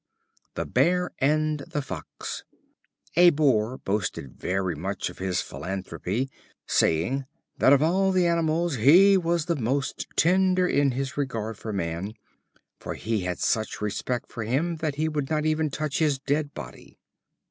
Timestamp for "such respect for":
13.37-14.43